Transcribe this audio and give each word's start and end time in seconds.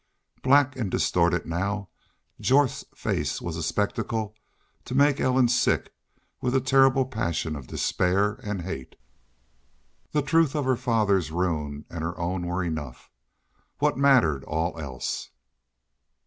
Black 0.41 0.75
and 0.75 0.89
distorted 0.89 1.45
now, 1.45 1.87
Jorth's 2.41 2.85
face 2.95 3.39
was 3.39 3.55
a 3.55 3.61
spectacle 3.61 4.33
to 4.85 4.95
make 4.95 5.19
Ellen 5.21 5.47
sick 5.47 5.93
with 6.41 6.55
a 6.55 6.59
terrible 6.59 7.05
passion 7.05 7.55
of 7.55 7.67
despair 7.67 8.39
and 8.43 8.63
hate. 8.63 8.95
The 10.11 10.23
truth 10.23 10.55
of 10.55 10.65
her 10.65 10.75
father's 10.75 11.29
ruin 11.29 11.85
and 11.87 12.01
her 12.03 12.17
own 12.17 12.47
were 12.47 12.63
enough. 12.63 13.11
What 13.77 13.95
mattered 13.95 14.43
all 14.45 14.75
else? 14.79 15.29